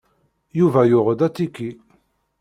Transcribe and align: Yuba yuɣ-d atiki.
Yuba 0.59 0.81
yuɣ-d 0.91 1.19
atiki. 1.27 1.69